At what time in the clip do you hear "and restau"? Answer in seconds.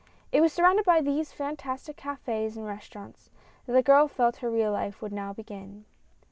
2.57-2.95